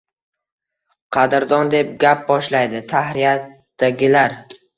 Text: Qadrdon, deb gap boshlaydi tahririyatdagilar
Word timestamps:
Qadrdon, 1.17 1.69
deb 1.73 1.91
gap 2.05 2.25
boshlaydi 2.31 2.83
tahririyatdagilar 2.95 4.37